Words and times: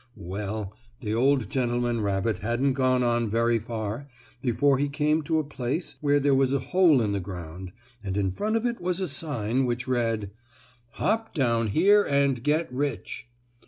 Well, 0.17 0.75
the 1.01 1.13
old 1.13 1.51
gentleman 1.51 2.01
rabbit 2.01 2.39
hadn't 2.39 2.73
gone 2.73 3.03
on 3.03 3.29
very 3.29 3.59
far 3.59 4.07
before 4.41 4.79
he 4.79 4.89
came 4.89 5.21
to 5.25 5.37
a 5.37 5.43
place 5.43 5.97
where 6.01 6.19
there 6.19 6.33
was 6.33 6.51
a 6.53 6.57
hole 6.57 7.03
in 7.03 7.11
the 7.11 7.19
ground, 7.19 7.71
and 8.03 8.17
in 8.17 8.31
front 8.31 8.55
of 8.55 8.65
it 8.65 8.81
was 8.81 8.99
a 8.99 9.07
sign, 9.07 9.63
which 9.65 9.87
read: 9.87 10.31
"HOP 10.93 11.35
DOWN 11.35 11.67
HERE 11.67 12.01
AND 12.03 12.43
GET 12.43 12.73
RICH." 12.73 13.27